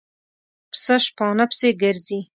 پسه 0.71 0.95
شپانه 1.05 1.45
پسې 1.49 1.69
ګرځي. 1.81 2.19